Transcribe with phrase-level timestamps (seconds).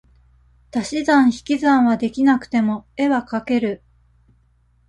[0.75, 3.83] 足し算引き算は出来なくても、絵は描ける。